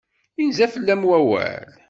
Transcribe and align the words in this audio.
Inza 0.41 0.67
fell-am 0.73 1.01
wawal. 1.09 1.67